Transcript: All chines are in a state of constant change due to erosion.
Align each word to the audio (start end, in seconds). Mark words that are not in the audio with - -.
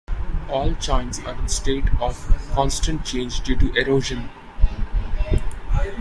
All 0.49 0.73
chines 0.73 1.19
are 1.19 1.33
in 1.35 1.45
a 1.45 1.47
state 1.47 1.83
of 1.99 2.27
constant 2.55 3.05
change 3.05 3.41
due 3.41 3.55
to 3.57 3.71
erosion. 3.75 4.31